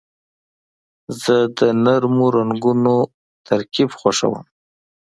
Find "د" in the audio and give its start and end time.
1.57-1.59